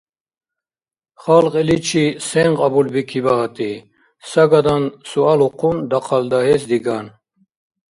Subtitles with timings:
[1.23, 3.73] Халкь иличи сен кьабулбикиба, гьатӏи?–
[4.29, 7.05] сагадан суалухъун дахъал дагьес диган.